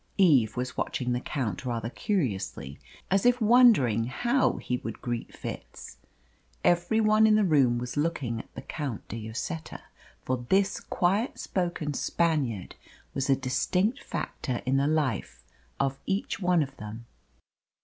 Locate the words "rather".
1.63-1.91